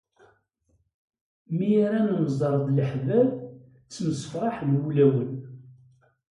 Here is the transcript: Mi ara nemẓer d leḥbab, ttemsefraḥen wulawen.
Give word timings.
Mi 1.55 1.69
ara 1.85 1.99
nemẓer 2.09 2.55
d 2.65 2.67
leḥbab, 2.77 3.29
ttemsefraḥen 3.81 4.79
wulawen. 4.81 5.33